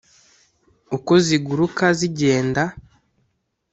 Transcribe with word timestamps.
uko 0.97 1.13
ziguruka 1.25 1.85
zigenda 1.99 2.63